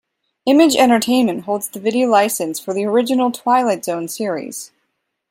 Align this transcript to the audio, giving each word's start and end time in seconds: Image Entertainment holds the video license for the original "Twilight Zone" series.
Image 0.47 0.75
Entertainment 0.75 1.43
holds 1.45 1.67
the 1.67 1.79
video 1.79 2.09
license 2.09 2.59
for 2.59 2.73
the 2.73 2.85
original 2.85 3.31
"Twilight 3.31 3.85
Zone" 3.85 4.07
series. 4.07 4.71